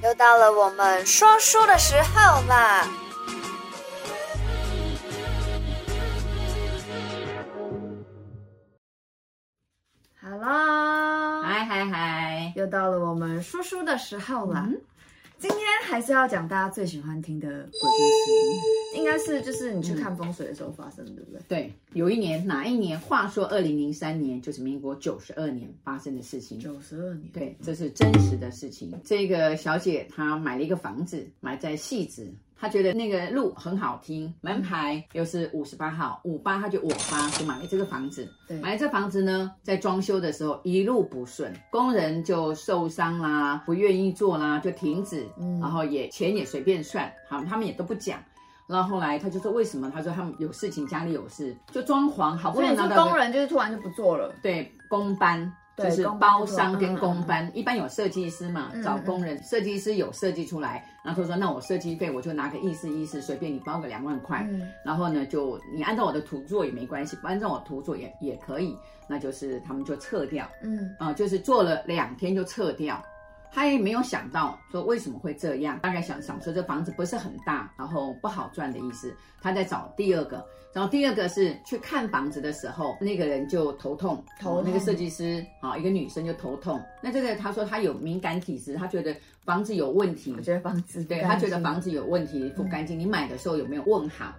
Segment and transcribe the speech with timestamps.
[0.00, 2.86] 又到了我们说书的时候啦
[10.22, 14.62] ！Hello，嗨嗨嗨，又到了我们说书的时候了。
[14.68, 14.80] 嗯
[15.38, 21.40] 今天还是要讲大家最喜欢听的鬼故事，应该是就是你去看风水的时候发生的，对不对？
[21.48, 22.98] 对，有一年哪一年？
[22.98, 26.58] 话说二零零三年，就是民国九十二年发生的事情。
[26.58, 28.92] 九十二年，对，这是真实的事情。
[29.04, 32.34] 这个小姐她买了一个房子，买在汐止。
[32.60, 38.28] 他觉得那个路很好听，门牌又是五十八号，五八他就我八，就买了这个房子。
[38.48, 45.28] 对，买了这房子呢，在装修的时候一路不顺，工人就受伤啦，不愿意做啦，就停止。
[45.38, 48.18] 嗯，然后也钱也随便算，好，他们也都不讲。
[48.66, 49.90] 然后后来他就说为什么？
[49.94, 53.06] 他说他们有事情，家里有事，就装潢，好不容易拿到。
[53.06, 54.34] 工人就是突然就不做了。
[54.42, 55.50] 对，工班。
[55.78, 64.46] 就是包商跟工班，一般有设计师嘛，找工人，设计师有设计出来，然后他说那我设计费我就拿个意思意思，随便你包个两万块，
[64.84, 68.76] 然后呢就你按照我的图做也没关系，不按照我图做也也可以，
[69.06, 70.94] 那就是他们就撤掉，嗯。
[70.98, 73.02] 啊，就是做了两天就撤掉。
[73.52, 79.14] 他也没有想到说为什么会这样，大概想想说这房子不是很大，然后不好赚的意思。
[79.40, 86.80] 他在找第二个，然后第二个是去看房子的时候，那个人就头痛，头那个设计师啊，一个女生就头痛。
[87.00, 92.98] 那这个他说他有敏感体质，他觉得房子有问题，我觉得房子对他觉得房子有问题不干净。
[92.98, 94.34] 你买的时候有没有问好？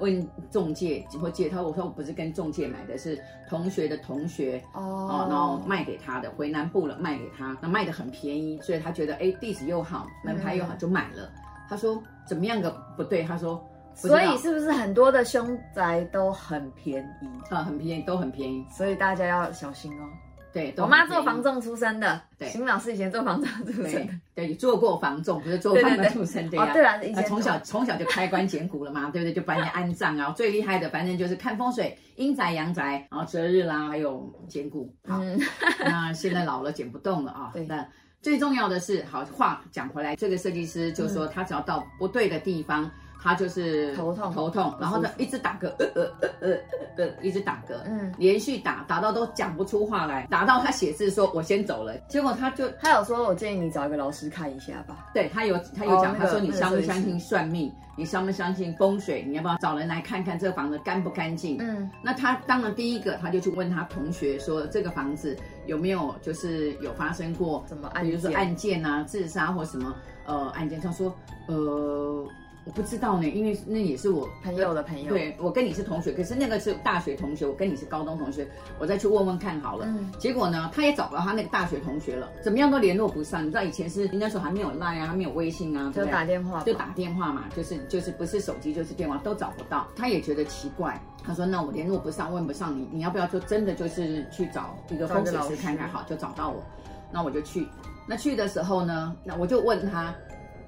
[0.00, 11.30] 问中介或借他，我说我不是跟中介买的，是同学的同学哦，然后卖给他的，回南部了卖给他，那卖的很便宜，所以他觉得哎地址又好，门牌又好，就买了。
[11.68, 13.22] 他说怎么样个不对？
[13.22, 13.62] 他说，
[13.94, 17.62] 所以是不是很多的凶宅都很便宜啊？
[17.62, 20.04] 很便宜，都很便宜，所以大家要小心哦。
[20.52, 22.20] 对，我妈做房仲出身的。
[22.38, 24.12] 对，邢老师以前做房仲出身的。
[24.34, 26.72] 对， 做过房仲，不是做房仲出身的呀。
[26.72, 29.32] 对啊，以前从小从小就开棺捡骨了嘛，对不对？
[29.32, 34.92] 就帮人家安葬啊，最厉害的反正就是看风水，阴宅阳宅，然后择日啦，还有捡骨。
[35.06, 35.20] 好，
[35.84, 37.50] 那现在老了捡不动了啊。
[37.54, 37.64] 对。
[37.66, 37.86] 那
[38.20, 42.90] 最重要的是，好话讲回来，这个设计师就说，他只要到不对的地方。
[43.22, 44.32] 他就是头痛。
[44.32, 55.08] 头痛，然后呢一直打嗝，呃呃呃呃呃，一直打嗝，嗯，连续打打到都讲不出话来，打到他写字说我先走了，结果他就他有说，我建议你找一个老师看一下吧。
[55.12, 61.56] 对，他有他有讲，他说你相不相信算命，你相不相信风水，你要不要找人来看看这个房子干不干净？
[61.60, 65.36] 嗯，那他当然第一个他就去问他同学说，这个房子
[65.66, 69.94] 有没有就是有发生过什么案，比如说案件啊，自杀或什么？
[70.26, 71.14] 呃案件，他说
[71.46, 72.26] 呃。
[72.66, 75.08] 我不知道呢，因为那也是我朋友的朋友。
[75.08, 78.46] 对，我跟你是同学，可是那个是大学同学，我跟你是高中同学，
[78.78, 79.86] 我再去问问看好了。
[79.88, 80.12] 嗯。
[80.18, 83.42] 结果呢，他也找不到他那个大学同学了，怎么样都联络不上。
[83.42, 89.88] 你知道以前是那时候还没有 Line 啊，还没有微信啊，就打电话，就打电话嘛，就是就是不是手机就是电话都找不到。
[89.96, 95.88] 他也觉得奇怪，他说：“那我联络不上，问不上你，你要不要就真的就是去找一个风水师看看？
[95.88, 96.62] 好，就找到我，
[97.10, 97.66] 那我就去。
[98.06, 100.14] 那去的时候呢，那我就问他，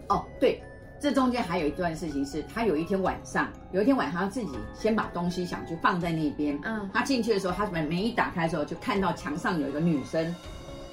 [0.09, 0.61] 哦，对。”
[1.03, 6.57] 这中间还有一段事情是，他有一天晚上，有一天晚上他自己先把东西想去放在那边。
[6.63, 10.33] 嗯，他进去的时候，他门门一打开的时候，就看到墙上有一个女生。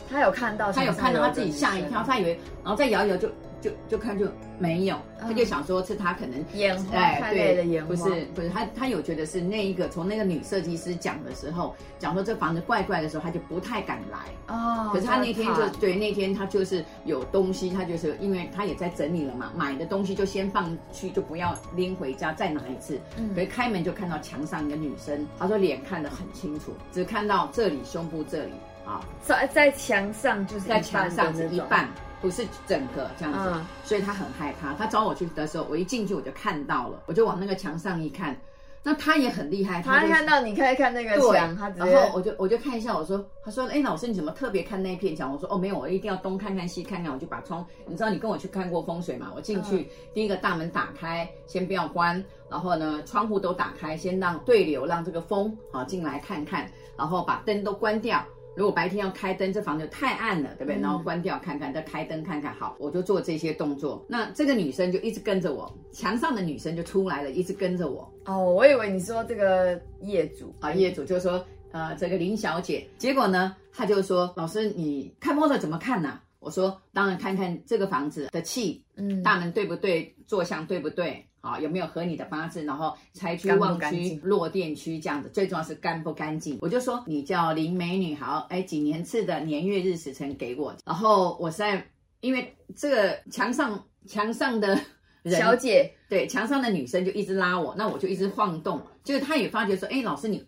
[0.09, 3.29] 他有看到，他有看到，他自己吓一跳，他以为，然后再摇一摇就。
[3.61, 4.25] 就就看就
[4.59, 8.03] 没有，他就想说是他可能眼花，哎，对，不是
[8.35, 14.19] 不是他他有觉得是那一个从那个女设计师讲的时候讲说这房子怪怪的时候，他就不太敢来
[14.53, 14.91] 哦。
[14.93, 22.99] 可是他那天就对那天他就是有东西，他就是因为他也在整理了嘛，买的东西就先放去，就不要拎回家再拿一次。
[23.17, 28.51] 嗯，所以开门就看到墙上一个女生，他说脸看得很清楚，只看到这里胸部这里
[28.85, 31.87] 啊，在在墙上就是在墙上是一半。
[32.21, 34.73] 不是整个这样子，嗯、所以他很害怕。
[34.73, 38.39] 他找我去的时候，我一进去我就看到了，我就往那个墙上一看，
[38.83, 39.81] 那他也很厉害。
[39.81, 45.31] 他看到你看一看那个墙，他然后我就我就看一下，我说，他说，哎，老师你怎么特别看那片墙？
[45.31, 49.31] 我说，哦，没有，我一定要东看看西看看，我就把窗，你知道你跟我去看过风水嘛？
[49.35, 58.23] 我进去、嗯、第一个大门打开，先不要关，然后呢窗户都打开，先让对流，让这个风好进来看看，然后把灯都关掉。
[58.55, 60.81] 如果白天要开灯，这房子太暗了，对不对？
[60.81, 62.53] 然后关掉看看，再开灯看看。
[62.55, 64.03] 好，我就做这些动作。
[64.07, 68.11] 那这个女生就一直跟着我，墙上的女生就出来了，一直跟着我。
[68.25, 72.85] 哦，我以为你说这个业主啊，业主就是说，呃，这个林小姐。
[72.97, 80.15] 结果呢，她就说：“老师，你看风水怎么看呢？”我说：“当然看看这个房子的气，嗯，大门对不对？
[80.25, 82.63] 坐向对不对？”好，有没有合你的八字？
[82.65, 86.57] 然后财区旺区、落电区这样子，最重要是干不干净。
[86.61, 90.75] 我就说你叫林美女，好，哎，几年次的年月日时辰给我。
[90.85, 91.85] 然后我实在
[92.19, 94.77] 因为这个墙上墙上的
[95.23, 100.45] 人小姐，对，墙上的女生就一直拉我，那我就一直晃动，就是她也发觉说，哎，老师你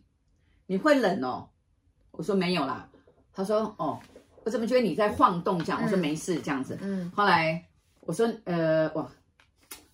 [0.68, 1.48] 你会冷哦？
[2.12, 2.90] 我说没有啦，
[3.34, 3.98] 她说哦，
[4.44, 5.82] 我怎么觉得你在晃动这样？
[5.84, 7.64] 我说没事这样子，嗯，后来
[8.02, 9.08] 我说呃哇，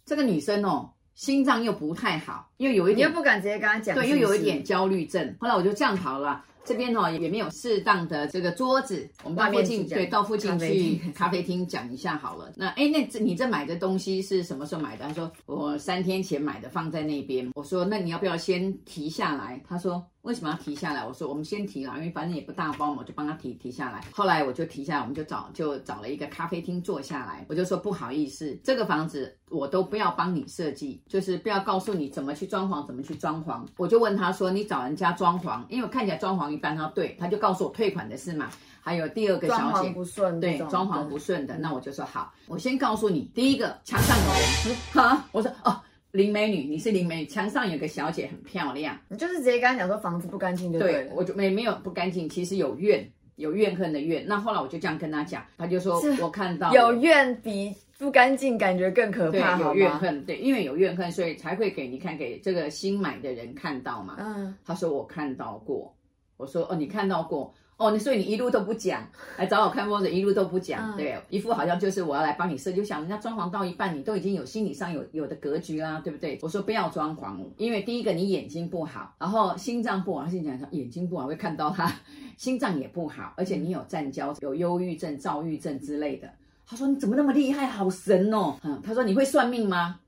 [0.05, 0.89] 这个女生哦。
[1.17, 5.35] 心脏又不太好，又有一点，你又不敢直接跟她讲，对，又有一点焦虑症。
[5.39, 6.45] 后来我就这样好了。
[6.67, 12.51] 这边哦也没有适当的这个桌子，我们到附近对，到附近去 咖啡厅讲一下好了。
[12.57, 15.05] 那哎，那这你这买的东西是什么时候买的？
[15.07, 17.49] 他说我三天前买的，放在那边。
[17.55, 19.63] 我说那你要不要先提下来？
[19.65, 21.05] 他说为什么要提下来？
[21.05, 24.03] 我说我们先提了，因为反正也不大包嘛，我就帮他提提下来。
[24.11, 27.45] 后来我就提下来，我们就找就找了一个咖啡厅坐下来。
[27.47, 33.65] 我就说不好意思，这个房子我都不要帮你设计，就是不要告诉你怎么去装潢，怎么去装潢。
[33.77, 36.56] 我就问他说你找人家装潢，因为我看起来装潢。
[36.57, 38.49] 一般他对，他就告诉我退款的事嘛。
[38.81, 45.77] 还有第二个小姐，装潢不顺，对，装潢不顺的，那我就说好，我先告诉你，第一个墙上有人，哈，我说哦，
[46.11, 53.05] 林美女，你是林美女，墙上有个小姐很漂亮，你就是直接跟他讲说房子不干净就对，对，我就没没有不干净，其实有怨，
[53.35, 54.25] 有怨恨的怨。
[54.25, 64.15] 那后来我就这样跟他讲，他就说我看到有怨比不干净感觉更可怕，有怨恨，对，因为有怨恨，所以才会给你看给这个新买的人看到嘛。
[64.19, 65.93] 嗯，他说我看到过。
[66.37, 69.07] 我说哦，你看到过哦，你所以你一路都不讲，
[69.37, 76.39] 来找我看风水，一路都不讲，嗯、对，一副好像就是我要来帮你设计，就想人家装潢到一半，你都已经有心理上有有的格局啦，对不对？
[76.41, 81.91] 我说不要装潢，因为第一个你眼睛不好，然后心脏不好，他先讲说眼睛不好会看到他
[82.35, 86.27] 心脏也不好，而且你有战交，有忧郁症、躁郁症之类的。
[86.65, 89.99] 他说你怎么那么厉害，好神哦，嗯，他说你会算命吗？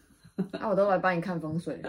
[0.58, 1.82] 啊，我都来帮你看风水。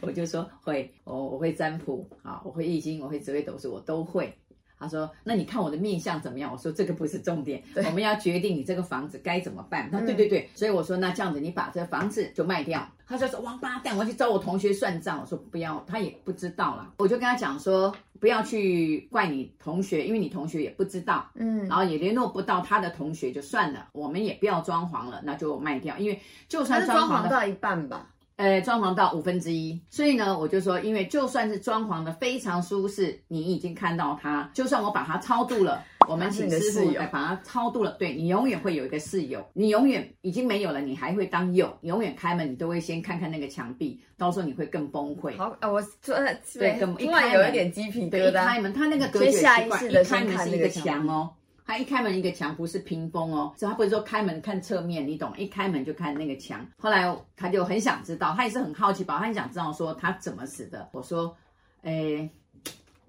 [0.00, 4.36] 我就说会，我我会占卜啊，我会易经，我会紫微斗数，我都会。
[4.78, 6.50] 他说，那你看我的面相怎么样？
[6.50, 9.88] 我说这个不是重点，对我们要决定你这个房子该怎么办。
[9.88, 12.84] 他说对对对，所以我说那这样子，你把这个房子就卖掉。
[13.06, 15.20] 他就说王八蛋，我要去找我同学算账。
[15.20, 16.92] 我说不要，他也不知道啦。
[16.96, 28.08] 我就跟他讲说，不要去怪你同学，因为你同学也不知道，嗯，然后也联络不到他的同学，就算了，我们也不要装潢了，那就卖掉，因为就算装潢到一半吧。
[28.36, 45.36] 呃，装潢到五分之一，所以呢，我就说，因为就算是装潢的非常舒适，你已经看到它，就算我把它超度了，我们请师傅来把它超度了，对，你永远会有一个室友，你永远已经没有了，你还会当有，永远开门你都会先看看那个墙壁，到时候你会更崩溃。
[45.36, 46.16] 好，呃，我说
[46.54, 51.30] 对，更一开有一点鸡皮疙瘩，对，一开门，它那个隔绝习惯，一开门是一个墙哦。
[51.64, 55.32] 他一开门，一个墙不是屏风哦，所以他不是说开门看侧面，你懂？
[55.38, 56.66] 一开门就看那个墙。
[56.76, 60.88] 后来他就很想知道，他也是很好奇吧，他很想知道说他怎么死的。
[60.92, 61.36] 我说，
[61.82, 62.28] 哎，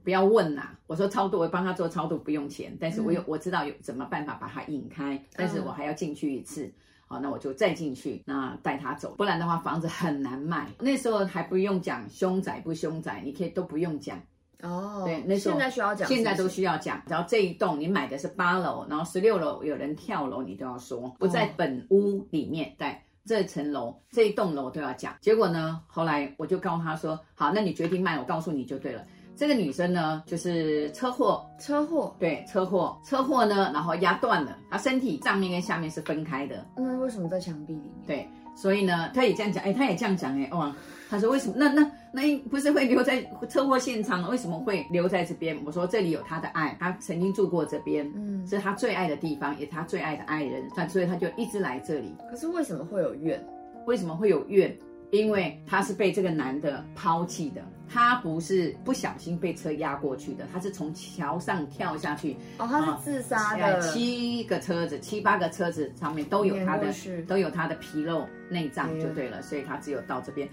[0.03, 0.69] 不要问呐。
[0.87, 6.71] 我说超度，我帮他做超度不用钱，但是我有、我知道有怎么办法把他引开，但是我还要进去一次。
[7.07, 10.69] 好，那我就再进去，那带他走，不然的话房子很难卖。
[10.79, 14.21] 那时候还不用讲凶宅不凶宅，你可以都不用讲。
[14.63, 17.01] 哦，对，那时候现在需要讲，现在都需要讲。
[17.07, 25.13] 然后这一栋你买的是八楼，然后十六楼有人跳楼，你都要说不在本屋里面，对，这层楼这一栋楼都要讲。
[25.21, 29.03] 结果呢，后来我就告诉他说，好，那你决定卖，我告诉你就对了。
[29.35, 36.63] 这个女生呢，就是车祸，车祸，对，车祸，车祸呢，然后压断了，她身体上面跟下面是分开的。
[36.77, 37.91] 那为什么在墙壁里面？
[38.05, 40.75] 对，所以呢，他也这样讲，哎，他也这样讲，哎，哇。
[41.09, 41.53] 他说：“为什么？
[41.55, 44.27] 那那那不是会留在车祸现场？
[44.31, 52.15] 为什么会留在这边？”我说：“这里有他的爱，他曾经住过这边，嗯，是他最爱的地方，也是他最爱的爱人，所以他就一直来这里。
[52.31, 53.39] 可是为什么会有怨？
[53.85, 54.75] 为什么会有怨？
[55.11, 62.35] 因为他是被这个男的抛弃的。”他不是不小心被车压过去的，他是从桥上跳下去。
[62.57, 63.79] 哦，他是自杀的。
[63.81, 66.91] 七个车子，七八个车子上面都有他的，
[67.27, 70.47] 都有他的皮肉内脏就对了，所以他只有到这边。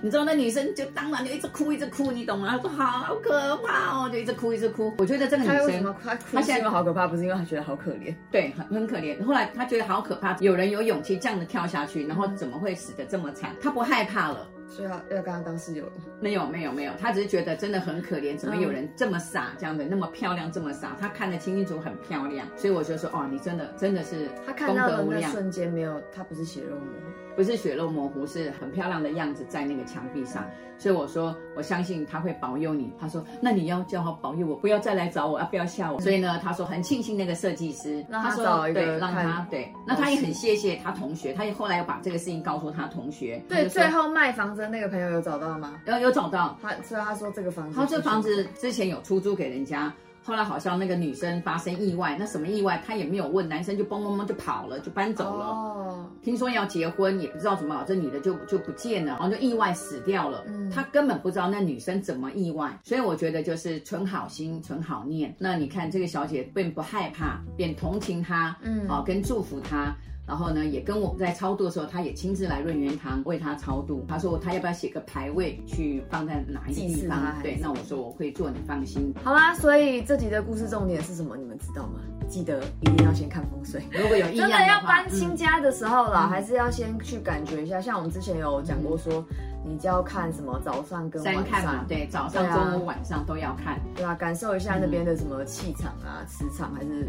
[0.00, 2.48] 你知道那女生就当然就一直哭，一直哭，你懂吗？
[2.48, 4.92] 她说好可怕哦，就一直哭，一直哭。
[4.98, 5.94] 我觉得这个女生，
[6.32, 9.22] 她现在好可怕，不是因为她觉得好可怜，对，很很可怜。
[9.24, 13.54] 后来她觉得好可怕，有人有勇气这样的跳下去，然后怎么会死得这么惨？
[13.60, 14.48] 她不害怕了。
[14.68, 15.84] 所以要要跟他当室友？
[16.20, 20.96] 没有没有没有，他只是觉得真的很可怜，怎么有人这么傻，这样的那么漂亮这么傻？
[21.00, 27.25] 他看得清清楚很漂亮，所以我就说哦，你真的真的是他看到的那瞬间没有，他不是血肉模糊。
[27.36, 30.44] 不是血肉模糊，是很漂亮的样子在那个墙壁上，
[30.78, 32.90] 所以我说我相信他会保佑你。
[32.98, 36.00] 他说那你要叫他保佑我，不要再来找我，啊，不要吓我。
[36.00, 43.42] 所以呢，他说很庆幸那个设计师，他说对，让他对，那他也很谢谢他同学，他也后来又把这个事情告诉他同学。
[43.48, 45.74] 对，最后卖房子的那个朋友有找到吗？
[45.86, 49.92] 有有找到，他所以他说这个房子，他这房子之前有出租给人家。
[50.26, 55.46] 后来好像那个女生发生意外，那什么意外他也没有问，男生就嘣嘣嘣就跑了，就搬走了。
[55.46, 60.42] 哦，听说要结婚，也不知道怎么搞，这女的就就不见了，然后就意外死掉了。
[60.48, 65.32] 嗯，他根本不知道那女生怎么意外，所以我觉得就是存好心，存好念。
[65.38, 69.94] 那你看这个小姐并不害怕，便同情她，嗯，好跟祝福她。
[70.26, 74.04] 然后呢，也跟我们在超度的时候，他也亲自来润元堂为他超度。
[74.08, 77.40] 他说他要不要写个牌位去放在哪一个地方？
[77.42, 79.14] 对，那我说我会做，你放心。
[79.22, 81.36] 好啦，所以这集的故事重点是什么？
[81.36, 82.00] 你们知道吗？
[82.28, 83.84] 记得一定要先看风水。
[83.92, 87.80] 如果有意的真的要搬新家的时候啦，嗯、还是要先去感觉一下。
[87.80, 97.06] 像我们之前有讲过说，嗯、你就要看什么早上跟晚上，看嘛，对，早上、中午、晚上都要看，对啊，感受一下那边的什么气场啊、磁场还是。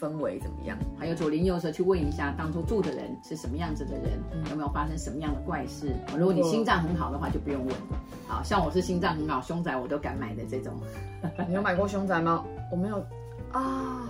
[0.00, 0.76] 氛围怎么样？
[0.98, 5.94] 还有左邻右舍去问一下，当初住的人是什么样子的人，嗯、有没有发生什么样的怪事？
[6.16, 7.74] 如果你心脏很好的话，就不用问。
[8.26, 10.72] 好像我是心脏很好，凶宅我都敢买的这种。
[11.48, 12.44] 你有买过凶宅吗？
[12.70, 13.04] 我没有
[13.52, 14.08] 啊。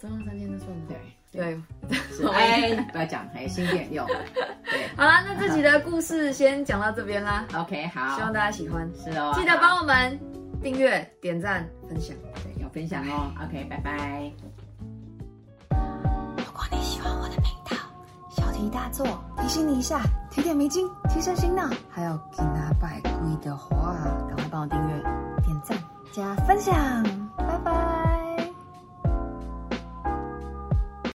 [0.00, 0.98] 三天的算对
[1.32, 1.56] 对，
[2.92, 4.04] 不要讲，哎，新店有。
[4.06, 7.46] 对， 好啦，那这集的故事先讲到这边啦。
[7.54, 8.90] OK，好，希望大家喜欢。
[9.02, 10.18] 是哦，记得帮我们
[10.62, 12.14] 订阅、点赞、分享。
[12.42, 13.32] 对，要分享哦。
[13.42, 14.63] OK，拜拜。
[18.72, 20.00] 大做提醒你一下，
[20.30, 21.62] 提点迷津，提升心脑。
[21.88, 23.94] 还有给拿百贵的话，
[24.26, 25.02] 赶快帮我订阅、
[25.44, 25.78] 点赞、
[26.12, 26.74] 加分享。
[27.36, 27.93] 拜拜